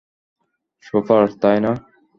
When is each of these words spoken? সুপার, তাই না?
সুপার, 0.83 1.23
তাই 1.41 1.57
না? 1.65 1.71